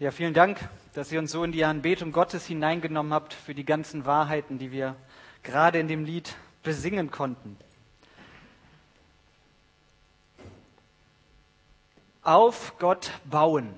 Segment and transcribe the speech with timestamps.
[0.00, 0.60] Ja, vielen Dank,
[0.94, 4.70] dass ihr uns so in die Anbetung Gottes hineingenommen habt für die ganzen Wahrheiten, die
[4.70, 4.94] wir
[5.42, 7.56] gerade in dem Lied besingen konnten.
[12.22, 13.74] Auf Gott bauen,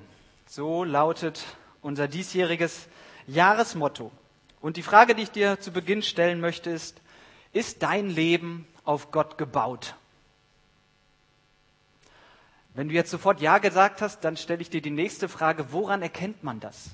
[0.46, 1.42] so lautet
[1.80, 2.88] unser diesjähriges
[3.27, 4.12] Jahresmotto.
[4.60, 7.00] Und die Frage, die ich dir zu Beginn stellen möchte, ist,
[7.55, 9.95] ist dein Leben auf Gott gebaut?
[12.74, 16.02] Wenn du jetzt sofort Ja gesagt hast, dann stelle ich dir die nächste Frage, woran
[16.02, 16.91] erkennt man das?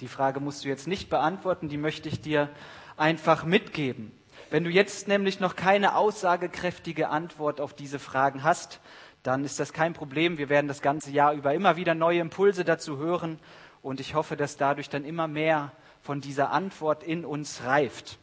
[0.00, 2.48] Die Frage musst du jetzt nicht beantworten, die möchte ich dir
[2.96, 4.12] einfach mitgeben.
[4.48, 8.80] Wenn du jetzt nämlich noch keine aussagekräftige Antwort auf diese Fragen hast,
[9.22, 10.38] dann ist das kein Problem.
[10.38, 13.38] Wir werden das ganze Jahr über immer wieder neue Impulse dazu hören
[13.82, 15.72] und ich hoffe, dass dadurch dann immer mehr
[16.02, 18.18] von dieser Antwort in uns reift.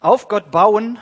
[0.00, 0.98] Auf Gott bauen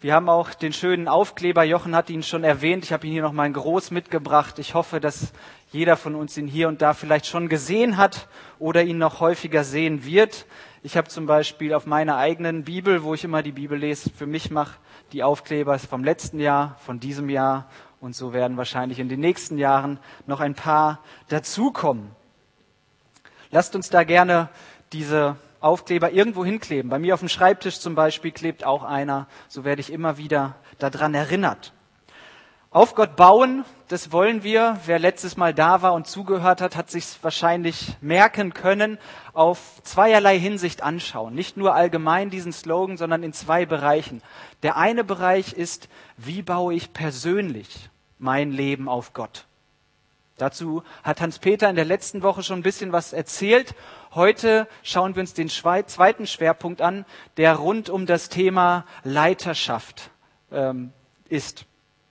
[0.00, 3.22] wir haben auch den schönen Aufkleber, Jochen hat ihn schon erwähnt, ich habe ihn hier
[3.22, 4.60] nochmal groß mitgebracht.
[4.60, 5.32] Ich hoffe, dass
[5.72, 8.28] jeder von uns ihn hier und da vielleicht schon gesehen hat
[8.60, 10.46] oder ihn noch häufiger sehen wird.
[10.84, 14.26] Ich habe zum Beispiel auf meiner eigenen Bibel, wo ich immer die Bibel lese, für
[14.26, 14.78] mich mache,
[15.12, 17.68] die Aufkleber vom letzten Jahr, von diesem Jahr
[18.00, 22.12] und so werden wahrscheinlich in den nächsten Jahren noch ein paar dazukommen.
[23.50, 24.48] Lasst uns da gerne
[24.92, 26.90] diese Aufkleber irgendwo hinkleben.
[26.90, 29.26] Bei mir auf dem Schreibtisch zum Beispiel klebt auch einer.
[29.48, 31.72] So werde ich immer wieder daran erinnert.
[32.70, 34.78] Auf Gott bauen, das wollen wir.
[34.84, 38.98] Wer letztes Mal da war und zugehört hat, hat sich wahrscheinlich merken können,
[39.32, 41.34] auf zweierlei Hinsicht anschauen.
[41.34, 44.22] Nicht nur allgemein diesen Slogan, sondern in zwei Bereichen.
[44.62, 49.47] Der eine Bereich ist, wie baue ich persönlich mein Leben auf Gott?
[50.38, 53.74] Dazu hat Hans-Peter in der letzten Woche schon ein bisschen was erzählt.
[54.14, 57.04] Heute schauen wir uns den zweiten Schwerpunkt an,
[57.36, 60.10] der rund um das Thema Leiterschaft
[60.52, 60.92] ähm,
[61.28, 61.66] ist.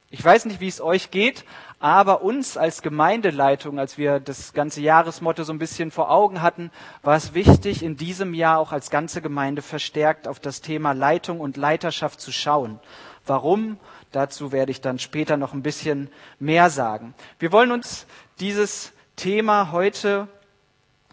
[0.09, 1.43] Ich weiß nicht, wie es euch geht,
[1.79, 6.71] aber uns als Gemeindeleitung, als wir das ganze Jahresmotto so ein bisschen vor Augen hatten,
[7.03, 11.39] war es wichtig, in diesem Jahr auch als ganze Gemeinde verstärkt auf das Thema Leitung
[11.39, 12.79] und Leiterschaft zu schauen.
[13.25, 13.77] Warum?
[14.17, 17.13] Dazu werde ich dann später noch ein bisschen mehr sagen.
[17.37, 18.07] Wir wollen uns
[18.39, 20.27] dieses Thema heute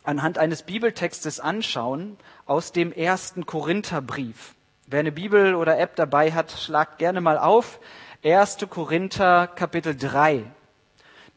[0.05, 2.17] anhand eines Bibeltextes anschauen
[2.47, 4.55] aus dem ersten Korintherbrief.
[4.87, 7.79] Wer eine Bibel oder App dabei hat, schlagt gerne mal auf.
[8.25, 8.57] 1.
[8.71, 10.43] Korinther Kapitel 3,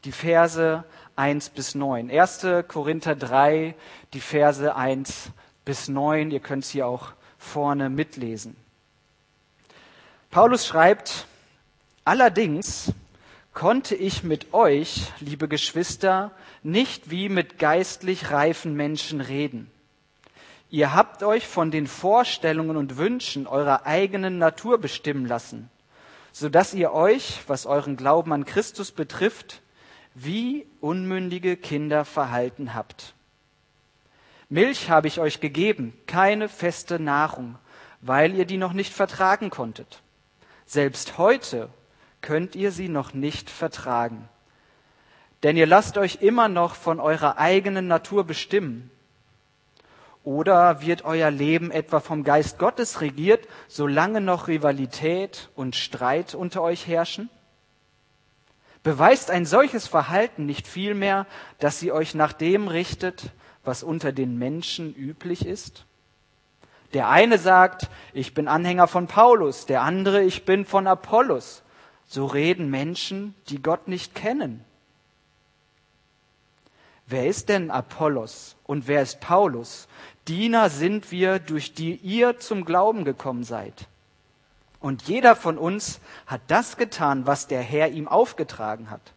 [0.04, 0.84] die Verse
[1.16, 2.10] 1 bis 9.
[2.10, 2.46] 1.
[2.66, 3.74] Korinther 3,
[4.14, 5.32] die Verse 1
[5.66, 6.30] bis 9.
[6.30, 8.56] Ihr könnt es hier auch vorne mitlesen.
[10.30, 11.26] Paulus schreibt,
[12.08, 12.94] Allerdings
[13.52, 16.30] konnte ich mit euch, liebe Geschwister,
[16.62, 19.70] nicht wie mit geistlich reifen Menschen reden.
[20.70, 25.68] Ihr habt euch von den Vorstellungen und Wünschen eurer eigenen Natur bestimmen lassen,
[26.32, 29.60] so dass ihr euch, was euren Glauben an Christus betrifft,
[30.14, 33.12] wie unmündige Kinder verhalten habt.
[34.48, 37.58] Milch habe ich euch gegeben, keine feste Nahrung,
[38.00, 40.00] weil ihr die noch nicht vertragen konntet.
[40.64, 41.68] Selbst heute
[42.20, 44.28] könnt ihr sie noch nicht vertragen.
[45.42, 48.90] Denn ihr lasst euch immer noch von eurer eigenen Natur bestimmen.
[50.24, 56.60] Oder wird euer Leben etwa vom Geist Gottes regiert, solange noch Rivalität und Streit unter
[56.62, 57.30] euch herrschen?
[58.82, 61.26] Beweist ein solches Verhalten nicht vielmehr,
[61.58, 63.30] dass ihr euch nach dem richtet,
[63.64, 65.84] was unter den Menschen üblich ist?
[66.94, 71.62] Der eine sagt, ich bin Anhänger von Paulus, der andere, ich bin von Apollos.
[72.08, 74.64] So reden Menschen, die Gott nicht kennen.
[77.06, 79.88] Wer ist denn Apollos und wer ist Paulus?
[80.26, 83.88] Diener sind wir, durch die ihr zum Glauben gekommen seid.
[84.80, 89.12] Und jeder von uns hat das getan, was der Herr ihm aufgetragen hat.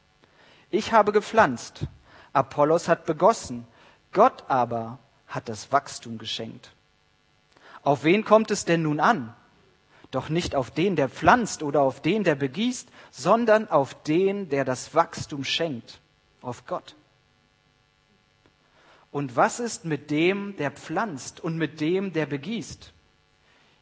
[0.70, 1.86] Ich habe gepflanzt,
[2.34, 3.68] Apollos hat begossen,
[4.12, 6.72] Gott aber hat das Wachstum geschenkt.
[7.84, 9.34] Auf wen kommt es denn nun an?
[10.12, 14.66] Doch nicht auf den, der pflanzt oder auf den, der begießt, sondern auf den, der
[14.66, 16.02] das Wachstum schenkt,
[16.42, 16.96] auf Gott.
[19.10, 22.94] Und was ist mit dem, der pflanzt und mit dem, der begießt?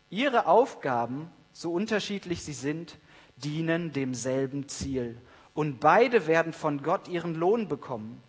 [0.10, 2.98] Ihre Aufgaben, so unterschiedlich sie sind,
[3.38, 5.18] dienen demselben Ziel.
[5.54, 8.22] Und beide werden von Gott ihren Lohn bekommen,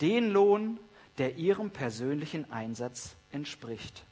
[0.00, 0.80] den Lohn,
[1.18, 4.04] der ihrem persönlichen Einsatz entspricht.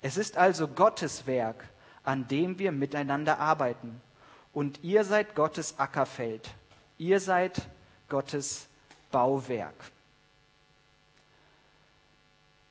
[0.00, 1.68] Es ist also Gottes Werk,
[2.04, 4.00] an dem wir miteinander arbeiten.
[4.52, 6.50] Und ihr seid Gottes Ackerfeld.
[6.98, 7.68] Ihr seid
[8.08, 8.68] Gottes
[9.10, 9.74] Bauwerk.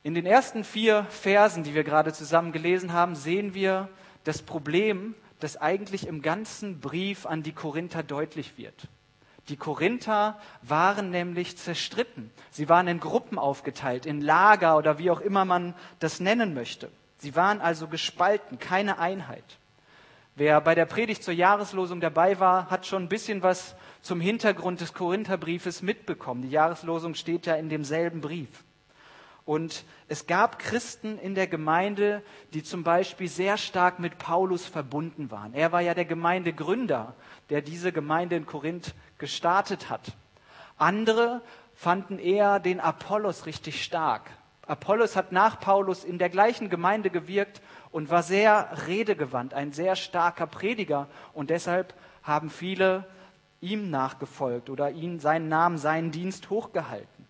[0.04, 3.88] In den ersten vier Versen, die wir gerade zusammen gelesen haben, sehen wir
[4.24, 8.88] das Problem, das eigentlich im ganzen Brief an die Korinther deutlich wird.
[9.48, 12.30] Die Korinther waren nämlich zerstritten.
[12.50, 16.90] Sie waren in Gruppen aufgeteilt, in Lager oder wie auch immer man das nennen möchte.
[17.22, 19.44] Sie waren also gespalten, keine Einheit.
[20.34, 24.80] Wer bei der Predigt zur Jahreslosung dabei war, hat schon ein bisschen was zum Hintergrund
[24.80, 26.42] des Korintherbriefes mitbekommen.
[26.42, 28.64] Die Jahreslosung steht ja in demselben Brief.
[29.44, 32.24] Und es gab Christen in der Gemeinde,
[32.54, 35.54] die zum Beispiel sehr stark mit Paulus verbunden waren.
[35.54, 37.14] Er war ja der Gemeindegründer,
[37.50, 40.10] der diese Gemeinde in Korinth gestartet hat.
[40.76, 41.40] Andere
[41.76, 44.28] fanden eher den Apollos richtig stark.
[44.66, 47.60] Apollos hat nach Paulus in der gleichen Gemeinde gewirkt
[47.90, 51.08] und war sehr redegewandt, ein sehr starker Prediger.
[51.32, 53.06] Und deshalb haben viele
[53.60, 57.26] ihm nachgefolgt oder ihn seinen Namen, seinen Dienst hochgehalten.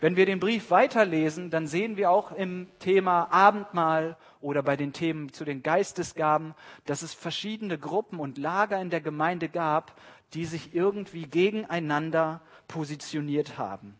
[0.00, 4.94] Wenn wir den Brief weiterlesen, dann sehen wir auch im Thema Abendmahl oder bei den
[4.94, 6.54] Themen zu den Geistesgaben,
[6.86, 9.94] dass es verschiedene Gruppen und Lager in der Gemeinde gab,
[10.32, 13.98] die sich irgendwie gegeneinander positioniert haben.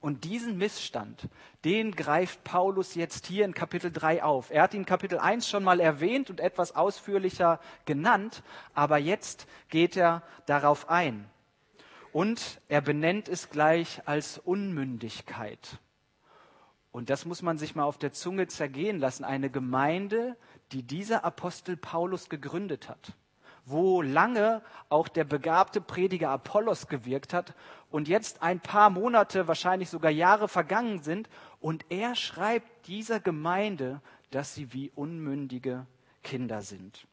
[0.00, 1.28] Und diesen Missstand,
[1.64, 4.50] den greift Paulus jetzt hier in Kapitel 3 auf.
[4.50, 8.42] Er hat ihn Kapitel 1 schon mal erwähnt und etwas ausführlicher genannt,
[8.72, 11.28] aber jetzt geht er darauf ein.
[12.12, 15.78] Und er benennt es gleich als Unmündigkeit.
[16.92, 19.24] Und das muss man sich mal auf der Zunge zergehen lassen.
[19.24, 20.36] Eine Gemeinde,
[20.72, 23.12] die dieser Apostel Paulus gegründet hat,
[23.64, 27.54] wo lange auch der begabte Prediger Apollos gewirkt hat
[27.90, 31.28] und jetzt ein paar Monate, wahrscheinlich sogar Jahre vergangen sind
[31.60, 35.86] und er schreibt dieser Gemeinde, dass sie wie unmündige
[36.22, 37.06] Kinder sind.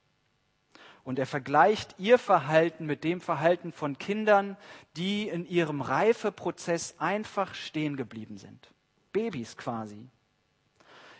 [1.03, 4.57] Und er vergleicht ihr Verhalten mit dem Verhalten von Kindern,
[4.97, 8.71] die in ihrem Reifeprozess einfach stehen geblieben sind.
[9.13, 10.09] Babys quasi.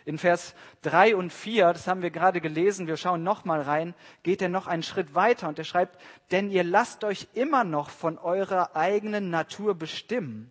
[0.08, 4.40] In Vers 3 und 4, das haben wir gerade gelesen, wir schauen nochmal rein, geht
[4.40, 6.00] er noch einen Schritt weiter und er schreibt,
[6.30, 10.50] denn ihr lasst euch immer noch von eurer eigenen Natur bestimmen.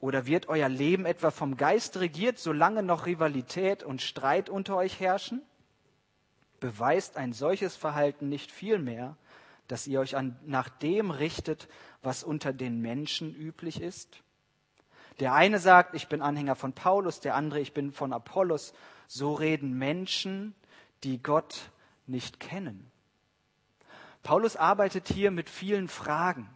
[0.00, 4.98] Oder wird euer Leben etwa vom Geist regiert, solange noch Rivalität und Streit unter euch
[4.98, 5.40] herrschen?
[6.58, 9.16] beweist ein solches Verhalten nicht vielmehr,
[9.68, 11.68] dass ihr euch an, nach dem richtet,
[12.02, 14.24] was unter den Menschen üblich ist?
[15.18, 18.72] Der eine sagt, ich bin Anhänger von Paulus, der andere, ich bin von Apollos.
[19.06, 20.54] So reden Menschen,
[21.04, 21.70] die Gott
[22.06, 22.90] nicht kennen.
[24.22, 26.48] Paulus arbeitet hier mit vielen Fragen.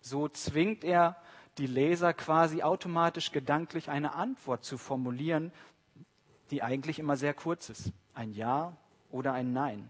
[0.00, 1.16] So zwingt er
[1.58, 5.52] die Leser quasi automatisch gedanklich eine Antwort zu formulieren,
[6.50, 7.92] die eigentlich immer sehr kurz ist.
[8.14, 8.76] Ein Ja
[9.10, 9.88] oder ein Nein.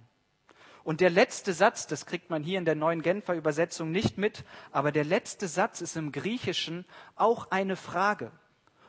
[0.82, 4.44] Und der letzte Satz, das kriegt man hier in der neuen Genfer Übersetzung nicht mit,
[4.72, 6.84] aber der letzte Satz ist im Griechischen
[7.16, 8.32] auch eine Frage.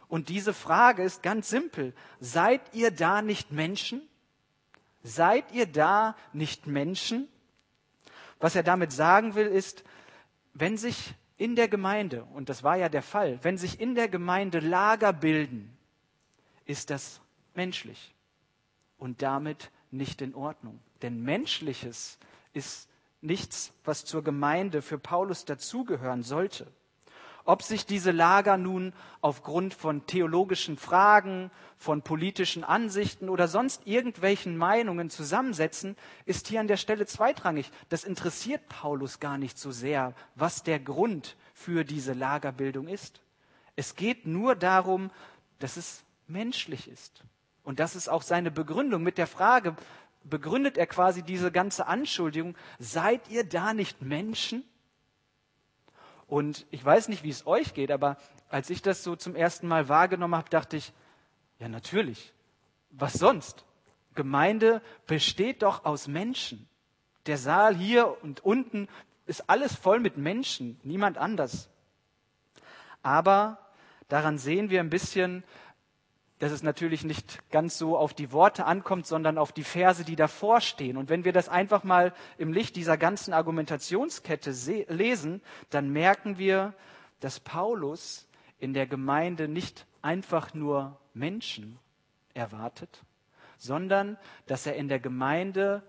[0.07, 1.93] Und diese Frage ist ganz simpel.
[2.19, 4.01] Seid ihr da nicht Menschen?
[5.03, 7.27] Seid ihr da nicht Menschen?
[8.39, 9.83] Was er damit sagen will, ist,
[10.53, 14.09] wenn sich in der Gemeinde, und das war ja der Fall, wenn sich in der
[14.09, 15.75] Gemeinde Lager bilden,
[16.65, 17.21] ist das
[17.55, 18.13] menschlich
[18.97, 20.79] und damit nicht in Ordnung.
[21.01, 22.17] Denn menschliches
[22.53, 22.89] ist
[23.21, 26.67] nichts, was zur Gemeinde für Paulus dazugehören sollte.
[27.43, 34.57] Ob sich diese Lager nun aufgrund von theologischen Fragen, von politischen Ansichten oder sonst irgendwelchen
[34.57, 35.95] Meinungen zusammensetzen,
[36.25, 37.71] ist hier an der Stelle zweitrangig.
[37.89, 43.21] Das interessiert Paulus gar nicht so sehr, was der Grund für diese Lagerbildung ist.
[43.75, 45.09] Es geht nur darum,
[45.57, 47.23] dass es menschlich ist.
[47.63, 49.03] Und das ist auch seine Begründung.
[49.03, 49.75] Mit der Frage
[50.23, 54.63] begründet er quasi diese ganze Anschuldigung, seid ihr da nicht Menschen?
[56.27, 58.17] Und ich weiß nicht, wie es euch geht, aber
[58.49, 60.93] als ich das so zum ersten Mal wahrgenommen habe, dachte ich,
[61.59, 62.33] ja natürlich,
[62.91, 63.65] was sonst?
[64.15, 66.67] Gemeinde besteht doch aus Menschen.
[67.25, 68.87] Der Saal hier und unten
[69.25, 71.69] ist alles voll mit Menschen, niemand anders.
[73.03, 73.57] Aber
[74.07, 75.43] daran sehen wir ein bisschen,
[76.41, 80.15] dass es natürlich nicht ganz so auf die Worte ankommt, sondern auf die Verse, die
[80.15, 80.97] davor stehen.
[80.97, 84.49] Und wenn wir das einfach mal im Licht dieser ganzen Argumentationskette
[84.89, 86.73] lesen, dann merken wir,
[87.19, 91.77] dass Paulus in der Gemeinde nicht einfach nur Menschen
[92.33, 93.03] erwartet,
[93.59, 94.17] sondern
[94.47, 95.83] dass er in der Gemeinde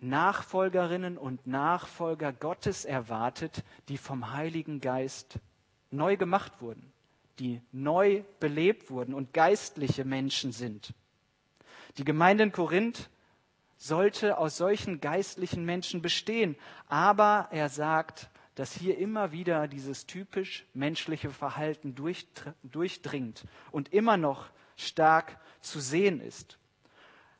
[0.00, 5.38] Nachfolgerinnen und Nachfolger Gottes erwartet, die vom Heiligen Geist
[5.92, 6.92] neu gemacht wurden
[7.38, 10.94] die neu belebt wurden und geistliche Menschen sind.
[11.96, 13.10] Die Gemeinde in Korinth
[13.76, 16.56] sollte aus solchen geistlichen Menschen bestehen,
[16.88, 24.50] aber er sagt, dass hier immer wieder dieses typisch menschliche Verhalten durchdringt und immer noch
[24.76, 26.58] stark zu sehen ist.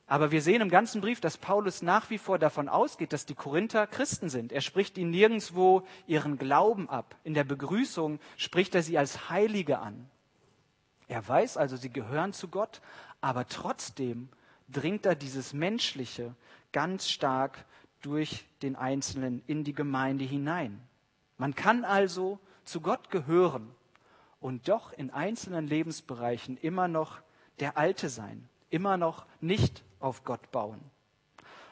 [0.08, 3.34] Aber wir sehen im ganzen Brief, dass Paulus nach wie vor davon ausgeht, dass die
[3.34, 4.52] Korinther Christen sind.
[4.52, 7.14] Er spricht ihnen nirgendwo ihren Glauben ab.
[7.24, 10.08] In der Begrüßung spricht er sie als Heilige an.
[11.08, 12.80] Er weiß also, sie gehören zu Gott,
[13.20, 14.30] aber trotzdem
[14.70, 16.34] dringt er dieses Menschliche
[16.72, 17.66] ganz stark
[18.00, 20.80] durch den Einzelnen in die Gemeinde hinein.
[21.36, 23.70] Man kann also zu Gott gehören
[24.40, 27.18] und doch in einzelnen Lebensbereichen immer noch
[27.60, 30.80] der Alte sein, immer noch nicht auf Gott bauen.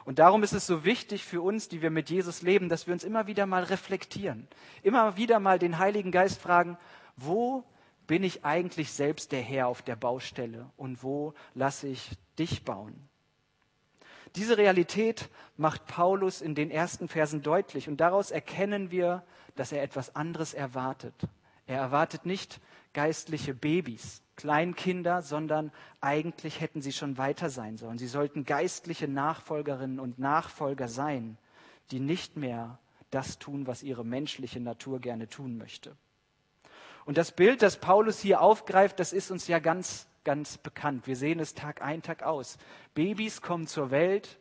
[0.05, 2.93] Und darum ist es so wichtig für uns, die wir mit Jesus leben, dass wir
[2.93, 4.47] uns immer wieder mal reflektieren,
[4.81, 6.77] immer wieder mal den Heiligen Geist fragen,
[7.17, 7.65] wo
[8.07, 13.09] bin ich eigentlich selbst der Herr auf der Baustelle und wo lasse ich dich bauen?
[14.35, 19.23] Diese Realität macht Paulus in den ersten Versen deutlich und daraus erkennen wir,
[19.55, 21.15] dass er etwas anderes erwartet.
[21.65, 22.61] Er erwartet nicht
[22.93, 27.97] geistliche Babys, Kleinkinder, sondern eigentlich hätten sie schon weiter sein sollen.
[27.97, 31.37] Sie sollten geistliche Nachfolgerinnen und Nachfolger sein,
[31.91, 32.79] die nicht mehr
[33.11, 35.97] das tun, was ihre menschliche Natur gerne tun möchte.
[37.05, 41.07] Und das Bild, das Paulus hier aufgreift, das ist uns ja ganz, ganz bekannt.
[41.07, 42.57] Wir sehen es Tag ein, Tag aus.
[42.93, 44.37] Babys kommen zur Welt,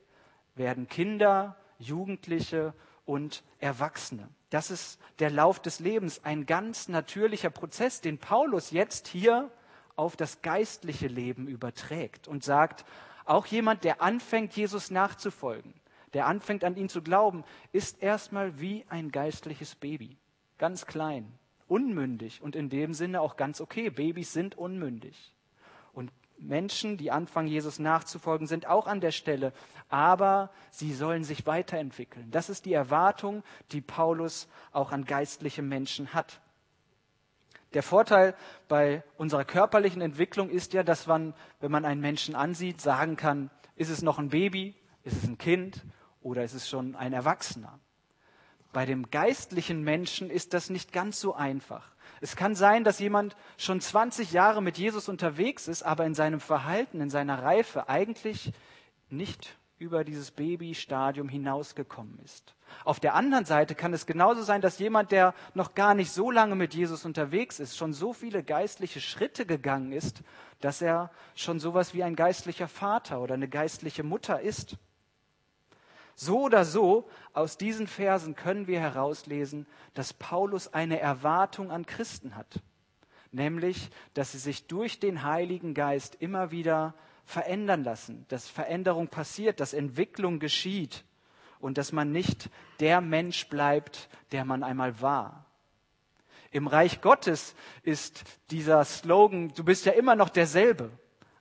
[0.56, 2.74] werden Kinder, Jugendliche
[3.04, 4.28] und Erwachsene.
[4.50, 9.50] Das ist der Lauf des Lebens, ein ganz natürlicher Prozess, den Paulus jetzt hier
[9.96, 12.84] auf das geistliche Leben überträgt und sagt,
[13.24, 15.74] auch jemand, der anfängt, Jesus nachzufolgen,
[16.14, 20.16] der anfängt, an ihn zu glauben, ist erstmal wie ein geistliches Baby.
[20.58, 21.32] Ganz klein,
[21.66, 23.90] unmündig und in dem Sinne auch ganz okay.
[23.90, 25.32] Babys sind unmündig.
[25.92, 29.52] Und Menschen, die anfangen, Jesus nachzufolgen, sind auch an der Stelle,
[29.88, 32.30] aber sie sollen sich weiterentwickeln.
[32.30, 36.40] Das ist die Erwartung, die Paulus auch an geistliche Menschen hat.
[37.74, 38.34] Der Vorteil
[38.68, 43.50] bei unserer körperlichen Entwicklung ist ja, dass man, wenn man einen Menschen ansieht, sagen kann,
[43.74, 45.84] ist es noch ein Baby, ist es ein Kind
[46.22, 47.78] oder ist es schon ein Erwachsener.
[48.72, 51.94] Bei dem geistlichen Menschen ist das nicht ganz so einfach.
[52.20, 56.40] Es kann sein, dass jemand schon 20 Jahre mit Jesus unterwegs ist, aber in seinem
[56.40, 58.52] Verhalten, in seiner Reife eigentlich
[59.08, 62.54] nicht über dieses Babystadium hinausgekommen ist.
[62.84, 66.30] Auf der anderen Seite kann es genauso sein, dass jemand, der noch gar nicht so
[66.30, 70.22] lange mit Jesus unterwegs ist, schon so viele geistliche Schritte gegangen ist,
[70.60, 74.76] dass er schon sowas wie ein geistlicher Vater oder eine geistliche Mutter ist.
[76.14, 82.34] So oder so, aus diesen Versen können wir herauslesen, dass Paulus eine Erwartung an Christen
[82.34, 82.62] hat,
[83.32, 86.94] nämlich, dass sie sich durch den Heiligen Geist immer wieder
[87.26, 91.04] verändern lassen, dass Veränderung passiert, dass Entwicklung geschieht
[91.58, 92.48] und dass man nicht
[92.80, 95.44] der Mensch bleibt, der man einmal war.
[96.52, 100.90] Im Reich Gottes ist dieser Slogan, du bist ja immer noch derselbe,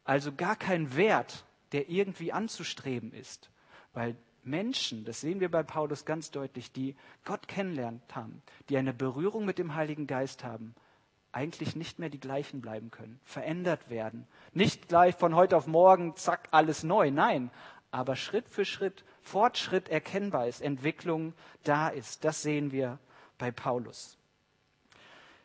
[0.03, 3.49] also gar kein Wert, der irgendwie anzustreben ist,
[3.93, 8.93] weil Menschen, das sehen wir bei Paulus ganz deutlich, die Gott kennenlernt haben, die eine
[8.93, 10.75] Berührung mit dem Heiligen Geist haben,
[11.35, 14.25] eigentlich nicht mehr die gleichen bleiben können, verändert werden.
[14.53, 17.51] Nicht gleich von heute auf morgen, zack, alles neu, nein,
[17.91, 22.23] aber Schritt für Schritt, Fortschritt erkennbar ist, Entwicklung da ist.
[22.23, 22.99] Das sehen wir
[23.37, 24.17] bei Paulus.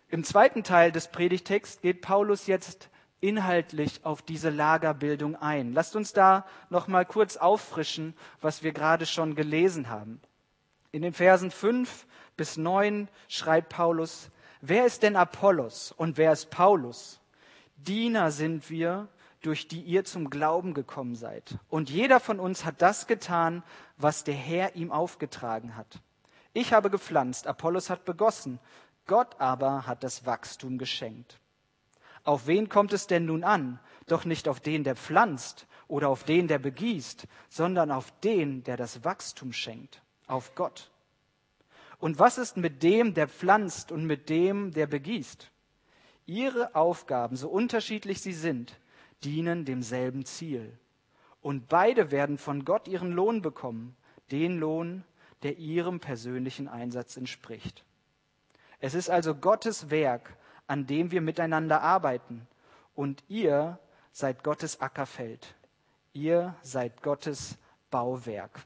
[0.09, 2.88] Im zweiten Teil des Predigtexts geht Paulus jetzt
[3.20, 5.73] inhaltlich auf diese Lagerbildung ein.
[5.73, 10.20] Lasst uns da noch mal kurz auffrischen, was wir gerade schon gelesen haben.
[10.92, 12.06] In den Versen 5
[12.37, 17.20] bis 9 schreibt Paulus, Wer ist denn Apollos und wer ist Paulus?
[17.76, 19.08] Diener sind wir,
[19.40, 21.58] durch die ihr zum Glauben gekommen seid.
[21.70, 23.62] Und jeder von uns hat das getan,
[23.96, 26.00] was der Herr ihm aufgetragen hat.
[26.52, 28.58] Ich habe gepflanzt, Apollos hat begossen,
[29.06, 31.40] Gott aber hat das Wachstum geschenkt.
[32.22, 33.80] Auf wen kommt es denn nun an?
[34.06, 38.76] Doch nicht auf den, der pflanzt oder auf den, der begießt, sondern auf den, der
[38.76, 40.90] das Wachstum schenkt, auf Gott.
[42.00, 45.50] Und was ist mit dem, der pflanzt und mit dem, der begießt?
[46.26, 48.80] Ihre Aufgaben, so unterschiedlich sie sind,
[49.23, 50.73] dienen demselben Ziel.
[51.42, 53.97] Und beide werden von Gott ihren Lohn bekommen,
[54.30, 55.04] den Lohn,
[55.42, 57.85] der ihrem persönlichen Einsatz entspricht.
[58.80, 62.47] Es ist also Gottes Werk, an dem wir miteinander arbeiten.
[62.95, 63.78] Und ihr
[64.12, 65.54] seid Gottes Ackerfeld.
[66.12, 67.59] Ihr seid Gottes
[67.90, 68.61] Bauwerk.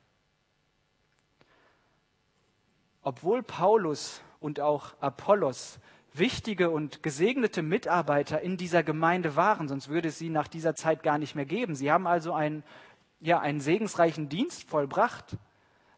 [3.05, 5.79] Obwohl Paulus und auch Apollos
[6.13, 11.03] wichtige und gesegnete Mitarbeiter in dieser Gemeinde waren, sonst würde es sie nach dieser Zeit
[11.03, 11.75] gar nicht mehr geben.
[11.75, 12.65] Sie haben also einen,
[13.21, 15.37] ja, einen segensreichen Dienst vollbracht,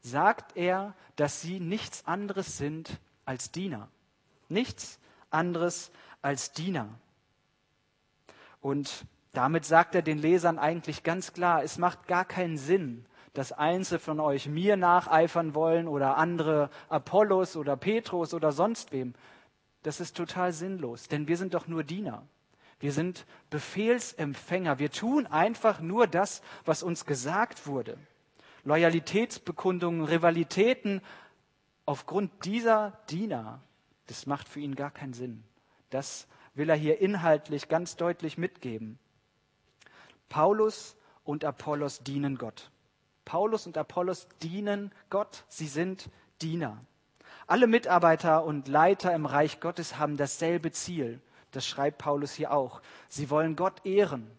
[0.01, 3.89] sagt er, dass sie nichts anderes sind als Diener.
[4.49, 4.99] Nichts
[5.31, 5.91] anderes
[6.23, 6.89] als Diener.
[8.61, 13.05] Und Damit sagt er den Lesern eigentlich ganz klar, es macht gar keinen Sinn,
[13.37, 19.15] dass Einzelne von euch mir nacheifern wollen oder andere Apollos oder Petrus oder sonst wem.
[19.83, 22.27] Das ist total sinnlos, denn wir sind doch nur Diener.
[22.81, 24.79] Wir sind Befehlsempfänger.
[24.79, 27.99] Wir tun einfach nur das, was uns gesagt wurde.
[28.65, 31.03] Loyalitätsbekundungen, Rivalitäten
[31.85, 33.61] aufgrund dieser Diener,
[34.07, 35.45] das macht für ihn gar keinen Sinn.
[35.91, 38.99] Das will er hier inhaltlich ganz deutlich mitgeben.
[40.31, 42.71] Paulus und Apollos dienen Gott.
[43.27, 45.45] Paulus und Apollos dienen Gott.
[45.49, 46.09] Sie sind
[46.41, 46.79] Diener.
[47.47, 51.21] Alle Mitarbeiter und Leiter im Reich Gottes haben dasselbe Ziel.
[51.51, 52.81] Das schreibt Paulus hier auch.
[53.09, 54.31] Sie wollen Gott ehren,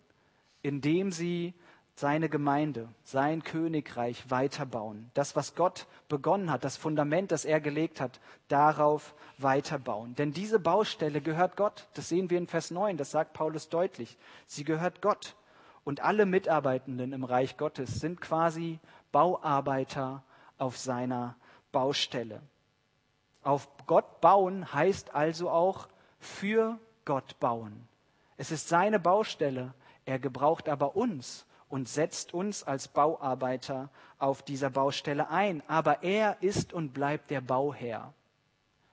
[0.61, 1.53] indem sie
[1.95, 5.09] seine Gemeinde, sein Königreich weiterbauen.
[5.15, 10.13] Das, was Gott begonnen hat, das Fundament, das er gelegt hat, darauf weiterbauen.
[10.15, 11.87] Denn diese Baustelle gehört Gott.
[11.95, 14.17] Das sehen wir in Vers 9, das sagt Paulus deutlich.
[14.45, 15.35] Sie gehört Gott.
[15.87, 18.77] Und alle Mitarbeitenden im Reich Gottes sind quasi
[19.13, 20.21] Bauarbeiter
[20.57, 21.37] auf seiner
[21.71, 22.41] Baustelle.
[23.41, 25.87] Auf Gott bauen heißt also auch
[26.19, 27.87] für Gott bauen.
[28.35, 29.73] Es ist seine Baustelle.
[30.03, 33.89] Er gebraucht aber uns und setzt uns als Bauarbeiter
[34.19, 35.63] auf dieser Baustelle ein.
[35.69, 38.13] Aber er ist und bleibt der Bauherr.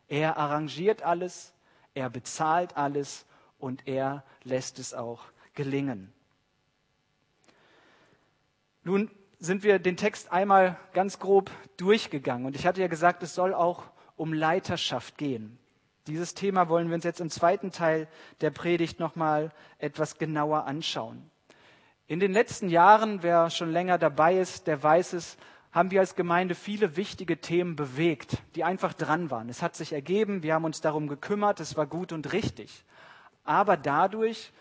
[0.06, 1.54] Er arrangiert alles,
[1.92, 3.26] er bezahlt alles
[3.58, 5.24] und er lässt es auch
[5.54, 6.14] gelingen.
[8.84, 13.34] Nun sind wir den Text einmal ganz grob durchgegangen und ich hatte ja gesagt, es
[13.34, 13.84] soll auch
[14.16, 15.58] um Leiterschaft gehen.
[16.06, 18.08] Dieses Thema wollen wir uns jetzt im zweiten Teil
[18.42, 21.30] der Predigt nochmal etwas genauer anschauen.
[22.06, 25.38] In den letzten Jahren, wer schon länger dabei ist, der weiß es,
[25.72, 29.48] haben wir als Gemeinde viele wichtige Themen bewegt, die einfach dran waren.
[29.48, 32.84] Es hat sich ergeben, wir haben uns darum gekümmert, es war gut und richtig.
[33.44, 34.52] Aber dadurch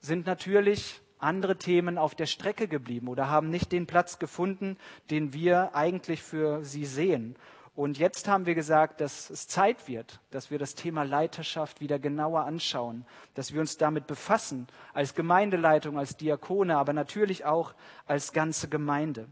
[0.00, 4.76] sind natürlich andere Themen auf der Strecke geblieben oder haben nicht den Platz gefunden,
[5.10, 7.36] den wir eigentlich für sie sehen.
[7.74, 11.98] Und jetzt haben wir gesagt, dass es Zeit wird, dass wir das Thema Leiterschaft wieder
[11.98, 17.74] genauer anschauen, dass wir uns damit befassen, als Gemeindeleitung, als Diakone, aber natürlich auch
[18.06, 19.28] als ganze Gemeinde.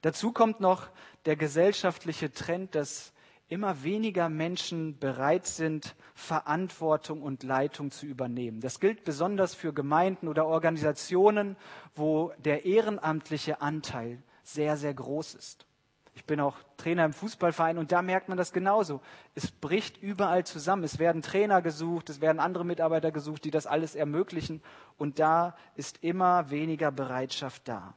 [0.00, 0.88] Dazu kommt noch
[1.24, 3.12] der gesellschaftliche Trend, dass
[3.48, 8.60] immer weniger Menschen bereit sind, Verantwortung und Leitung zu übernehmen.
[8.60, 11.56] Das gilt besonders für Gemeinden oder Organisationen,
[11.94, 15.66] wo der ehrenamtliche Anteil sehr, sehr groß ist.
[16.14, 19.00] Ich bin auch Trainer im Fußballverein und da merkt man das genauso.
[19.36, 20.82] Es bricht überall zusammen.
[20.82, 24.60] Es werden Trainer gesucht, es werden andere Mitarbeiter gesucht, die das alles ermöglichen
[24.96, 27.94] und da ist immer weniger Bereitschaft da.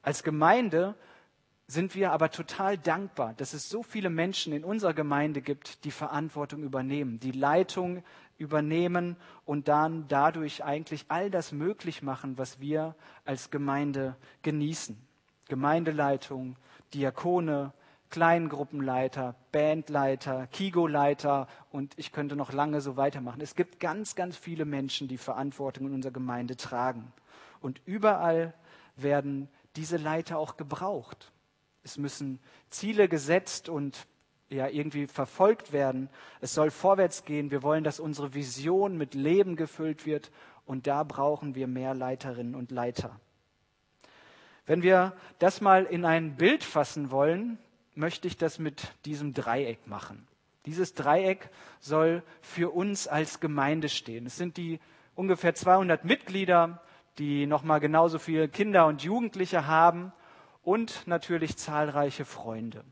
[0.00, 0.94] Als Gemeinde
[1.68, 5.90] sind wir aber total dankbar, dass es so viele Menschen in unserer Gemeinde gibt, die
[5.90, 8.04] Verantwortung übernehmen, die Leitung
[8.38, 14.96] übernehmen und dann dadurch eigentlich all das möglich machen, was wir als Gemeinde genießen.
[15.48, 16.56] Gemeindeleitung,
[16.94, 17.72] Diakone,
[18.10, 23.40] Kleingruppenleiter, Bandleiter, Kigo-Leiter und ich könnte noch lange so weitermachen.
[23.40, 27.12] Es gibt ganz, ganz viele Menschen, die Verantwortung in unserer Gemeinde tragen.
[27.60, 28.54] Und überall
[28.96, 31.32] werden diese Leiter auch gebraucht.
[31.86, 34.08] Es müssen Ziele gesetzt und
[34.48, 36.08] ja irgendwie verfolgt werden.
[36.40, 37.52] Es soll vorwärts gehen.
[37.52, 40.32] Wir wollen, dass unsere Vision mit Leben gefüllt wird
[40.64, 43.20] und da brauchen wir mehr Leiterinnen und Leiter.
[44.66, 47.56] Wenn wir das mal in ein Bild fassen wollen,
[47.94, 50.26] möchte ich das mit diesem Dreieck machen.
[50.64, 54.26] Dieses Dreieck soll für uns als Gemeinde stehen.
[54.26, 54.80] Es sind die
[55.14, 56.82] ungefähr 200 Mitglieder,
[57.18, 60.12] die nochmal genauso viele Kinder und Jugendliche haben
[60.66, 62.84] und natürlich zahlreiche Freunde.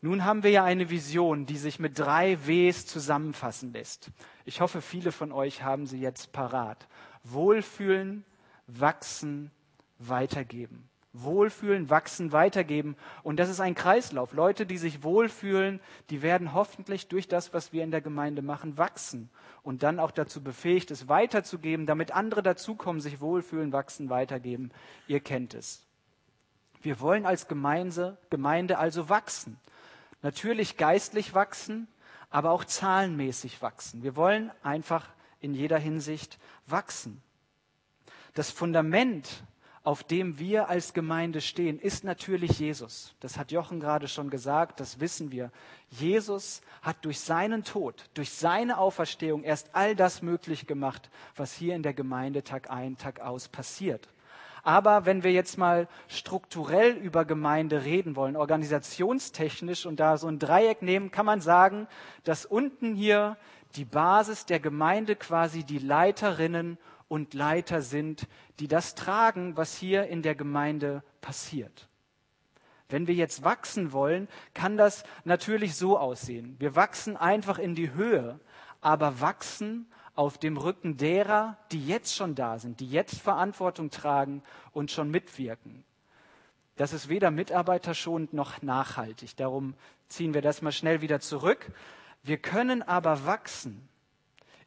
[0.00, 4.10] Nun haben wir ja eine Vision, die sich mit drei Ws zusammenfassen lässt.
[4.46, 6.88] Ich hoffe, viele von euch haben sie jetzt parat.
[7.24, 8.24] Wohlfühlen,
[8.66, 9.50] wachsen,
[9.98, 10.88] weitergeben.
[11.12, 12.96] Wohlfühlen, wachsen, weitergeben.
[13.22, 14.32] Und das ist ein Kreislauf.
[14.32, 18.78] Leute, die sich wohlfühlen, die werden hoffentlich durch das, was wir in der Gemeinde machen,
[18.78, 19.28] wachsen.
[19.62, 24.70] Und dann auch dazu befähigt, es weiterzugeben, damit andere dazukommen, sich wohlfühlen, wachsen, weitergeben.
[25.06, 25.84] Ihr kennt es.
[26.84, 29.58] Wir wollen als Gemeinde, Gemeinde also wachsen.
[30.22, 31.88] Natürlich geistlich wachsen,
[32.30, 34.02] aber auch zahlenmäßig wachsen.
[34.02, 35.08] Wir wollen einfach
[35.40, 37.22] in jeder Hinsicht wachsen.
[38.34, 39.44] Das Fundament
[39.84, 43.14] auf dem wir als Gemeinde stehen, ist natürlich Jesus.
[43.20, 45.52] Das hat Jochen gerade schon gesagt, das wissen wir.
[45.90, 51.76] Jesus hat durch seinen Tod, durch seine Auferstehung erst all das möglich gemacht, was hier
[51.76, 54.08] in der Gemeinde Tag ein, Tag aus passiert.
[54.64, 60.38] Aber wenn wir jetzt mal strukturell über Gemeinde reden wollen, organisationstechnisch und da so ein
[60.38, 61.86] Dreieck nehmen, kann man sagen,
[62.24, 63.36] dass unten hier
[63.76, 68.26] die Basis der Gemeinde quasi die Leiterinnen und Leiter sind,
[68.58, 71.88] die das tragen, was hier in der Gemeinde passiert.
[72.88, 76.56] Wenn wir jetzt wachsen wollen, kann das natürlich so aussehen.
[76.58, 78.40] Wir wachsen einfach in die Höhe,
[78.80, 84.42] aber wachsen auf dem Rücken derer, die jetzt schon da sind, die jetzt Verantwortung tragen
[84.72, 85.84] und schon mitwirken.
[86.76, 89.36] Das ist weder mitarbeiterschonend noch nachhaltig.
[89.36, 89.74] Darum
[90.08, 91.70] ziehen wir das mal schnell wieder zurück.
[92.22, 93.88] Wir können aber wachsen,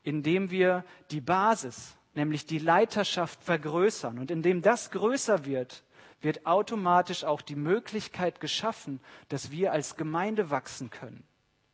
[0.04, 4.20] indem wir die Basis, nämlich die Leiterschaft vergrößern.
[4.20, 5.84] Und indem das größer wird,
[6.22, 11.24] wird automatisch auch die Möglichkeit geschaffen, dass wir als Gemeinde wachsen können.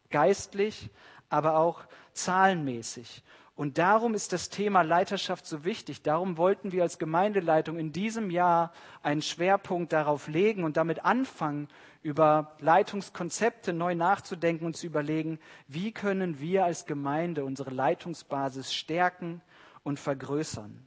[0.09, 0.89] Geistlich,
[1.29, 3.23] aber auch zahlenmäßig.
[3.55, 6.01] Und darum ist das Thema Leiterschaft so wichtig.
[6.01, 11.67] Darum wollten wir als Gemeindeleitung in diesem Jahr einen Schwerpunkt darauf legen und damit anfangen,
[12.01, 19.41] über Leitungskonzepte neu nachzudenken und zu überlegen, wie können wir als Gemeinde unsere Leitungsbasis stärken
[19.83, 20.85] und vergrößern.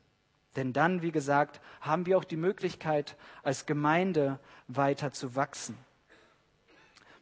[0.56, 5.76] Denn dann, wie gesagt, haben wir auch die Möglichkeit, als Gemeinde weiter zu wachsen.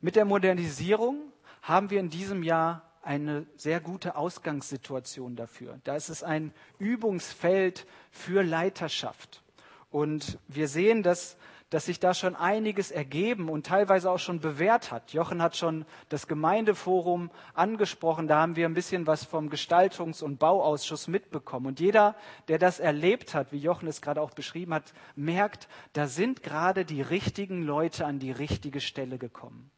[0.00, 5.81] Mit der Modernisierung haben wir in diesem Jahr eine sehr gute Ausgangssituation dafür.
[5.85, 9.43] Da ist es ein Übungsfeld für Leiterschaft.
[9.90, 11.37] Und wir sehen, dass,
[11.71, 15.12] dass sich da schon einiges ergeben und teilweise auch schon bewährt hat.
[15.12, 18.27] Jochen hat schon das Gemeindeforum angesprochen.
[18.27, 21.67] Da haben wir ein bisschen was vom Gestaltungs- und Bauausschuss mitbekommen.
[21.67, 22.17] Und jeder,
[22.49, 26.85] der das erlebt hat, wie Jochen es gerade auch beschrieben hat, merkt, da sind gerade
[26.85, 29.71] die richtigen Leute an die richtige Stelle gekommen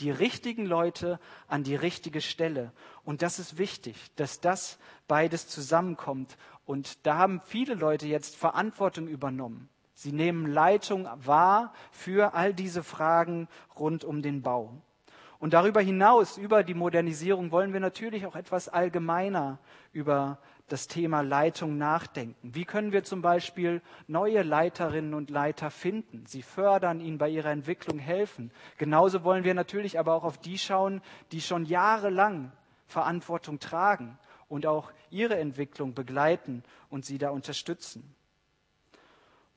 [0.00, 2.72] die richtigen Leute an die richtige Stelle.
[3.04, 4.78] Und das ist wichtig, dass das
[5.08, 6.36] beides zusammenkommt.
[6.64, 9.68] Und da haben viele Leute jetzt Verantwortung übernommen.
[9.94, 14.82] Sie nehmen Leitung wahr für all diese Fragen rund um den Bau.
[15.38, 19.58] Und darüber hinaus, über die Modernisierung, wollen wir natürlich auch etwas allgemeiner
[19.92, 20.38] über
[20.72, 22.54] das Thema Leitung nachdenken.
[22.54, 26.24] Wie können wir zum Beispiel neue Leiterinnen und Leiter finden?
[26.26, 28.50] Sie fördern, ihnen bei ihrer Entwicklung helfen.
[28.78, 32.52] Genauso wollen wir natürlich aber auch auf die schauen, die schon jahrelang
[32.86, 38.14] Verantwortung tragen und auch ihre Entwicklung begleiten und sie da unterstützen.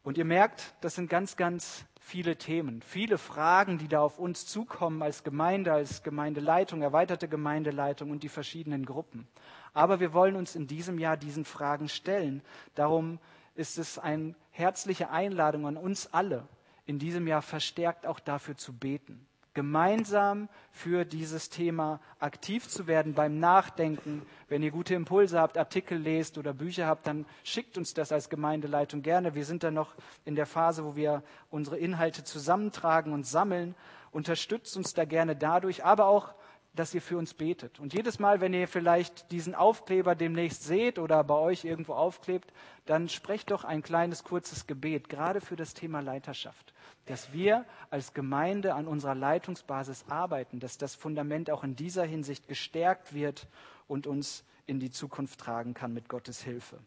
[0.03, 4.45] Und ihr merkt, das sind ganz, ganz viele Themen, viele Fragen, die da auf uns
[4.45, 9.27] zukommen als Gemeinde, als Gemeindeleitung, erweiterte Gemeindeleitung und die verschiedenen Gruppen.
[9.73, 12.43] Aber wir wollen uns in diesem Jahr diesen Fragen stellen.
[12.75, 13.17] Darum
[13.55, 16.47] ist es eine herzliche Einladung an uns alle,
[16.85, 19.25] in diesem Jahr verstärkt auch dafür zu beten.
[19.55, 24.21] Gemeinsam für dieses Thema aktiv zu werden beim Nachdenken.
[24.47, 28.29] Wenn ihr gute Impulse habt, Artikel lest oder Bücher habt, dann schickt uns das als
[28.29, 29.33] Gemeindeleitung gerne.
[29.33, 33.75] Wir sind da noch in der Phase, wo wir unsere Inhalte zusammentragen und sammeln.
[34.11, 36.35] Unterstützt uns da gerne dadurch, aber auch
[36.75, 37.79] dass ihr für uns betet.
[37.79, 42.51] Und jedes Mal, wenn ihr vielleicht diesen Aufkleber demnächst seht oder bei euch irgendwo aufklebt,
[42.85, 46.73] dann sprecht doch ein kleines, kurzes Gebet, gerade für das Thema Leiterschaft.
[47.05, 52.47] Dass wir als Gemeinde an unserer Leitungsbasis arbeiten, dass das Fundament auch in dieser Hinsicht
[52.47, 53.47] gestärkt wird
[53.87, 56.79] und uns in die Zukunft tragen kann mit Gottes Hilfe.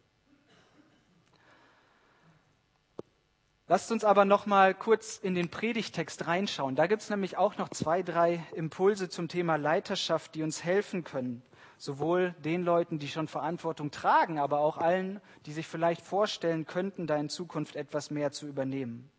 [3.70, 6.74] Lasst uns aber noch mal kurz in den Predigtext reinschauen.
[6.74, 11.04] Da gibt es nämlich auch noch zwei, drei Impulse zum Thema Leiterschaft, die uns helfen
[11.04, 11.42] können.
[11.76, 17.06] Sowohl den Leuten, die schon Verantwortung tragen, aber auch allen, die sich vielleicht vorstellen könnten,
[17.06, 19.10] da in Zukunft etwas mehr zu übernehmen.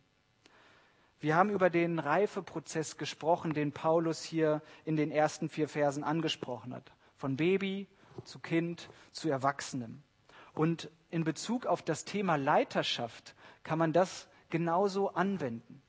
[1.20, 6.74] Wir haben über den Reifeprozess gesprochen, den Paulus hier in den ersten vier Versen angesprochen
[6.74, 6.92] hat.
[7.20, 7.86] Von Baby
[8.24, 10.02] zu Kind zu Erwachsenem.
[10.54, 15.82] Und in Bezug auf das Thema Leiterschaft kann man das genauso anwenden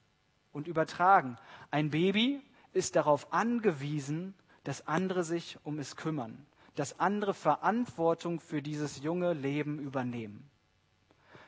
[0.52, 1.38] und übertragen.
[1.72, 2.42] Ein Baby
[2.74, 4.34] ist darauf angewiesen,
[4.66, 10.51] dass andere sich um es kümmern, dass andere Verantwortung für dieses junge Leben übernehmen.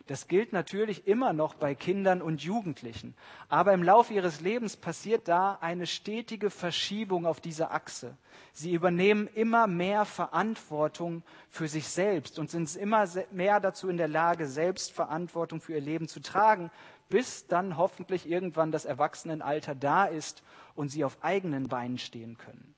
[0.08, 3.16] Das gilt natürlich immer noch bei Kindern und Jugendlichen.
[3.48, 8.18] Aber im Laufe ihres Lebens passiert da eine stetige Verschiebung auf dieser Achse.
[8.52, 14.10] Sie übernehmen immer mehr Verantwortung für sich selbst und sind immer mehr dazu in der
[14.10, 16.70] Lage, selbst Verantwortung für ihr Leben zu tragen,
[17.08, 20.44] bis dann hoffentlich irgendwann das Erwachsenenalter da ist
[20.76, 22.76] und sie auf eigenen Beinen stehen können.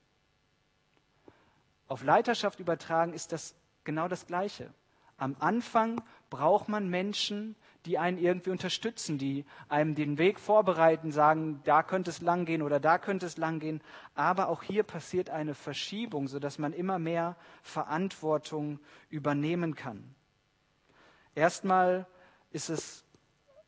[1.88, 4.72] Auf Leiterschaft übertragen ist das genau das Gleiche.
[5.18, 11.60] Am Anfang braucht man Menschen, die einen irgendwie unterstützen, die einem den Weg vorbereiten, sagen,
[11.64, 13.80] da könnte es langgehen oder da könnte es langgehen.
[14.14, 20.14] Aber auch hier passiert eine Verschiebung, sodass man immer mehr Verantwortung übernehmen kann.
[21.34, 22.06] Erstmal
[22.50, 23.04] ist es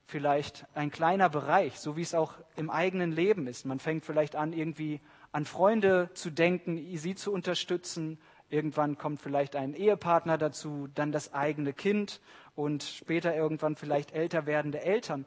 [0.07, 3.67] vielleicht ein kleiner Bereich, so wie es auch im eigenen Leben ist.
[3.67, 5.01] Man fängt vielleicht an, irgendwie
[5.33, 8.19] an Freunde zu denken, sie zu unterstützen,
[8.51, 12.21] Irgendwann kommt vielleicht ein Ehepartner dazu, dann das eigene Kind
[12.55, 15.27] und später irgendwann vielleicht älter werdende Eltern.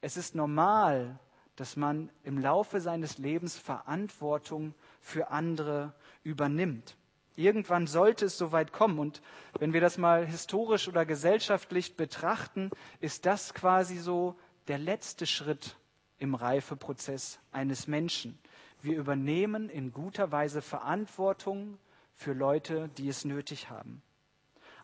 [0.00, 1.18] Es ist normal,
[1.56, 6.96] dass man im Laufe seines Lebens Verantwortung für andere übernimmt.
[7.36, 8.98] Irgendwann sollte es soweit kommen.
[8.98, 9.22] Und
[9.58, 14.36] wenn wir das mal historisch oder gesellschaftlich betrachten, ist das quasi so
[14.68, 15.76] der letzte Schritt
[16.18, 18.38] im Reifeprozess eines Menschen.
[18.82, 21.78] Wir übernehmen in guter Weise Verantwortung
[22.22, 24.02] für Leute, die es nötig haben.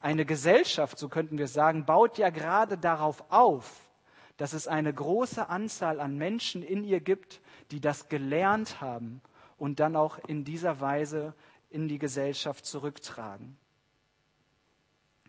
[0.01, 3.88] Eine Gesellschaft, so könnten wir sagen, baut ja gerade darauf auf,
[4.37, 9.20] dass es eine große Anzahl an Menschen in ihr gibt, die das gelernt haben
[9.57, 11.35] und dann auch in dieser Weise
[11.70, 13.57] in die Gesellschaft zurücktragen.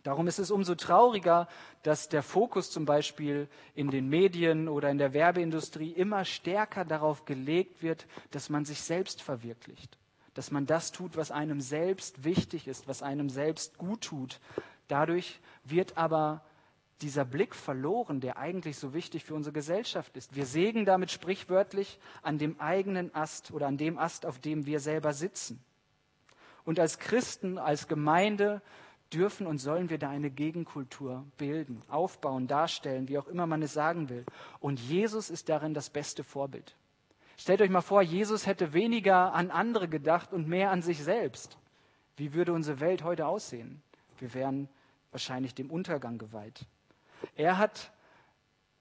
[0.03, 1.47] Darum ist es umso trauriger,
[1.83, 7.25] dass der Fokus zum Beispiel in den Medien oder in der Werbeindustrie immer stärker darauf
[7.25, 9.97] gelegt wird, dass man sich selbst verwirklicht,
[10.39, 14.39] dass man das tut, was einem selbst wichtig ist, was einem selbst gut tut.
[14.87, 16.45] Dadurch wird aber
[17.01, 20.37] dieser Blick verloren, der eigentlich so wichtig für unsere Gesellschaft ist.
[20.37, 24.79] Wir sägen damit sprichwörtlich an dem eigenen Ast oder an dem Ast, auf dem wir
[24.79, 25.61] selber sitzen.
[26.63, 28.61] Und als Christen, als Gemeinde
[29.11, 33.73] dürfen und sollen wir da eine Gegenkultur bilden, aufbauen, darstellen, wie auch immer man es
[33.73, 34.23] sagen will.
[34.61, 36.77] Und Jesus ist darin das beste Vorbild.
[37.39, 41.57] Stellt euch mal vor, Jesus hätte weniger an andere gedacht und mehr an sich selbst.
[42.17, 43.81] Wie würde unsere Welt heute aussehen?
[44.17, 44.67] Wir wären
[45.11, 46.65] wahrscheinlich dem Untergang geweiht.
[47.37, 47.93] Er hat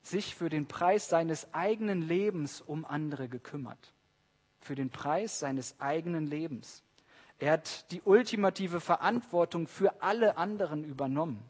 [0.02, 3.92] sich für den Preis seines eigenen Lebens um andere gekümmert.
[4.58, 6.82] Für den Preis seines eigenen Lebens.
[7.38, 11.48] Er hat die ultimative Verantwortung für alle anderen übernommen.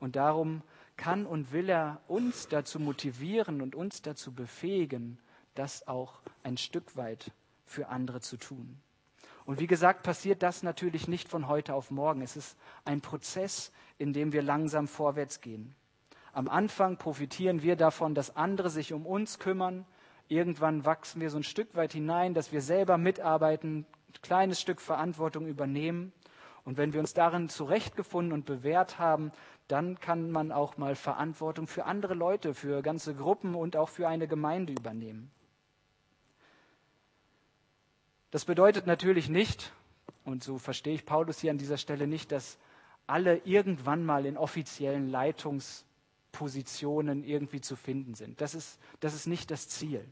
[0.00, 0.62] Und darum
[0.96, 5.20] kann und will er uns dazu motivieren und uns dazu befähigen,
[5.54, 7.32] das auch ein Stück weit
[7.66, 8.80] für andere zu tun.
[9.46, 12.22] Und wie gesagt, passiert das natürlich nicht von heute auf morgen.
[12.22, 15.74] Es ist ein Prozess, in dem wir langsam vorwärts gehen.
[16.32, 19.86] Am Anfang profitieren wir davon, dass andere sich um uns kümmern.
[20.28, 24.80] Irgendwann wachsen wir so ein Stück weit hinein, dass wir selber mitarbeiten, ein kleines Stück
[24.80, 26.12] Verantwortung übernehmen.
[26.64, 29.32] Und wenn wir uns darin zurechtgefunden und bewährt haben,
[29.66, 34.06] dann kann man auch mal Verantwortung für andere Leute, für ganze Gruppen und auch für
[34.06, 35.32] eine Gemeinde übernehmen.
[38.30, 39.72] Das bedeutet natürlich nicht,
[40.24, 42.58] und so verstehe ich Paulus hier an dieser Stelle nicht, dass
[43.06, 48.40] alle irgendwann mal in offiziellen Leitungspositionen irgendwie zu finden sind.
[48.40, 50.06] Das ist, das ist nicht das Ziel.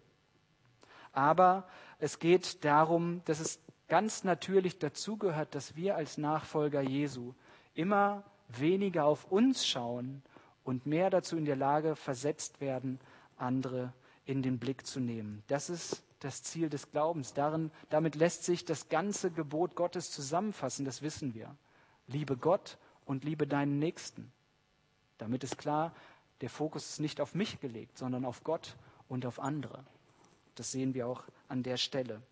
[1.12, 1.68] Aber
[2.00, 7.34] es geht darum, dass es ganz natürlich dazugehört, dass wir als Nachfolger Jesu
[7.74, 10.22] immer weniger auf uns schauen
[10.64, 12.98] und mehr dazu in der Lage versetzt werden,
[13.36, 13.92] andere
[14.26, 15.42] in den Blick zu nehmen.
[15.46, 17.34] Das ist das Ziel des Glaubens.
[17.34, 21.56] Darin, damit lässt sich das ganze Gebot Gottes zusammenfassen, das wissen wir.
[22.06, 24.32] Liebe Gott und liebe deinen Nächsten.
[25.18, 25.94] Damit ist klar,
[26.40, 28.76] der Fokus ist nicht auf mich gelegt, sondern auf Gott
[29.08, 29.84] und auf andere.
[30.54, 32.22] Das sehen wir auch an der Stelle.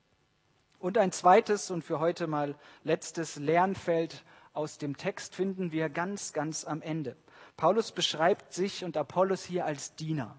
[0.79, 6.33] Und ein zweites und für heute mal letztes Lernfeld aus dem Text finden wir ganz,
[6.33, 7.17] ganz am Ende.
[7.57, 10.39] Paulus beschreibt sich und Apollos hier als Diener,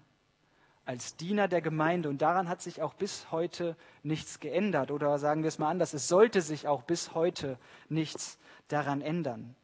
[0.88, 2.08] als Diener der Gemeinde.
[2.08, 4.90] Und daran hat sich auch bis heute nichts geändert.
[4.90, 7.58] Oder sagen wir es mal anders, es sollte sich auch bis heute
[7.90, 9.54] nichts daran ändern.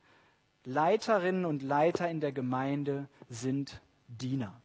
[0.64, 4.60] Leiterinnen und Leiter in der Gemeinde sind Diener.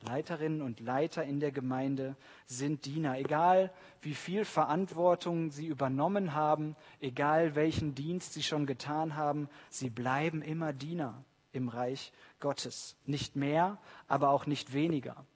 [0.00, 3.18] Leiterinnen und Leiter in der Gemeinde sind Diener.
[3.18, 9.90] Egal wie viel Verantwortung sie übernommen haben, egal welchen Dienst sie schon getan haben, sie
[9.90, 12.96] bleiben immer Diener im Reich Gottes.
[13.04, 13.76] Nicht mehr,
[14.08, 15.26] aber auch nicht weniger.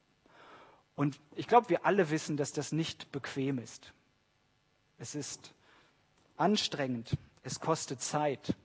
[0.98, 3.92] Und ich glaube, wir alle wissen, dass das nicht bequem ist.
[4.98, 5.54] Es ist
[6.36, 8.56] anstrengend, es kostet Zeit,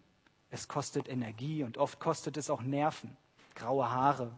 [0.50, 3.16] es kostet Energie und oft kostet es auch Nerven,
[3.54, 4.32] graue Haare,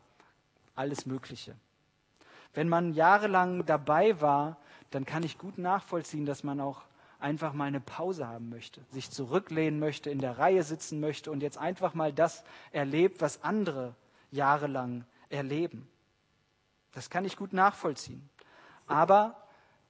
[0.76, 1.56] alles Mögliche.
[2.54, 4.58] Wenn man jahrelang dabei war,
[4.92, 6.82] dann kann ich gut nachvollziehen, dass man auch
[7.20, 11.42] einfach mal eine Pause haben möchte, sich zurücklehnen möchte, in der Reihe sitzen möchte und
[11.42, 13.96] jetzt einfach mal das erlebt, was andere
[14.32, 15.88] jahrelang erleben.
[16.96, 18.28] Das kann ich gut nachvollziehen.
[18.88, 19.36] Aber,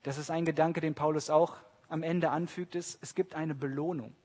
[0.03, 1.55] das ist ein Gedanke, den Paulus auch
[1.87, 4.15] am Ende anfügt, ist, es gibt eine Belohnung.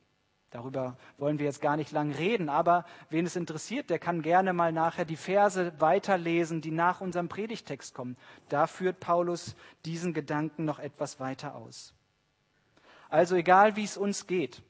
[0.51, 4.53] Darüber wollen wir jetzt gar nicht lang reden, aber wen es interessiert, der kann gerne
[4.55, 8.16] mal nachher die Verse weiterlesen, die nach unserem Predigtext kommen.
[8.49, 11.93] Da führt Paulus diesen Gedanken noch etwas weiter aus.
[13.11, 14.62] Also egal wie es uns geht,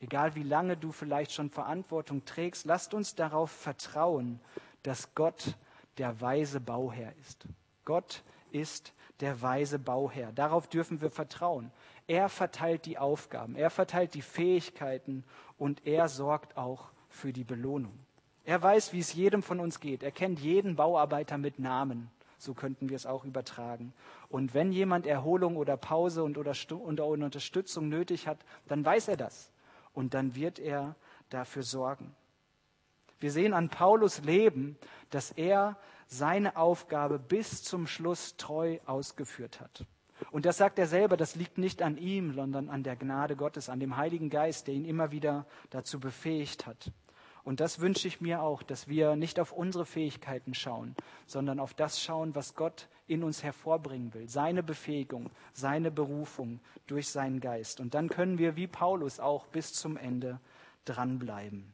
[0.00, 4.40] egal wie lange du vielleicht schon Verantwortung trägst, lasst uns darauf vertrauen,
[4.82, 5.56] dass Gott
[5.98, 7.46] der weise Bauherr ist.
[7.84, 10.32] Gott ist der weise Bauherr.
[10.32, 11.70] Darauf dürfen wir vertrauen.
[12.06, 15.24] Er verteilt die Aufgaben, er verteilt die Fähigkeiten
[15.56, 17.98] und er sorgt auch für die Belohnung.
[18.44, 20.02] Er weiß, wie es jedem von uns geht.
[20.02, 22.10] Er kennt jeden Bauarbeiter mit Namen.
[22.36, 23.94] So könnten wir es auch übertragen.
[24.28, 29.16] Und wenn jemand Erholung oder Pause und oder, oder Unterstützung nötig hat, dann weiß er
[29.16, 29.50] das.
[29.94, 30.94] Und dann wird er
[31.30, 32.14] dafür sorgen.
[33.20, 34.76] Wir sehen an Paulus Leben,
[35.10, 39.86] dass er seine Aufgabe bis zum Schluss treu ausgeführt hat.
[40.30, 43.68] Und das sagt er selber, das liegt nicht an ihm, sondern an der Gnade Gottes,
[43.68, 46.92] an dem Heiligen Geist, der ihn immer wieder dazu befähigt hat.
[47.42, 50.94] Und das wünsche ich mir auch, dass wir nicht auf unsere Fähigkeiten schauen,
[51.26, 54.28] sondern auf das schauen, was Gott in uns hervorbringen will.
[54.30, 57.80] Seine Befähigung, seine Berufung durch seinen Geist.
[57.80, 60.40] Und dann können wir wie Paulus auch bis zum Ende
[60.86, 61.73] dranbleiben.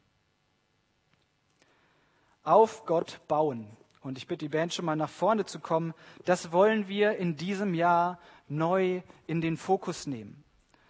[2.42, 3.76] Auf Gott bauen.
[4.00, 5.92] Und ich bitte die Band schon mal nach vorne zu kommen.
[6.24, 10.42] Das wollen wir in diesem Jahr neu in den Fokus nehmen.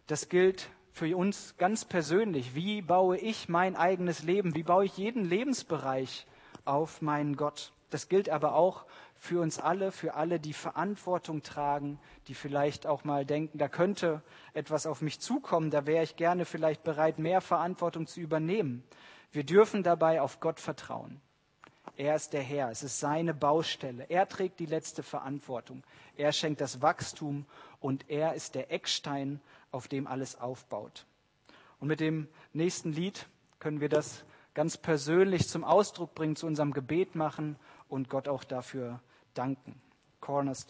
[0.07, 2.55] Das gilt für uns ganz persönlich.
[2.55, 4.55] Wie baue ich mein eigenes Leben?
[4.55, 6.27] Wie baue ich jeden Lebensbereich
[6.65, 7.73] auf meinen Gott?
[7.91, 13.05] Das gilt aber auch für uns alle, für alle, die Verantwortung tragen, die vielleicht auch
[13.05, 14.23] mal denken, da könnte
[14.55, 18.85] etwas auf mich zukommen, da wäre ich gerne vielleicht bereit, mehr Verantwortung zu übernehmen.
[19.33, 21.21] Wir dürfen dabei auf Gott vertrauen.
[21.97, 24.07] Er ist der Herr, es ist seine Baustelle.
[24.09, 25.83] Er trägt die letzte Verantwortung.
[26.17, 27.47] Er schenkt das Wachstum
[27.81, 29.41] und er ist der Eckstein,
[29.73, 31.07] auf dem alles aufbaut.
[31.79, 33.27] Und mit dem nächsten Lied
[33.59, 34.25] können wir das
[34.55, 37.57] ganz persönlich zum Ausdruck bringen, zu unserem Gebet machen
[37.89, 39.01] und Gott auch dafür
[39.35, 39.81] danken.
[40.21, 40.69] Cornerstone.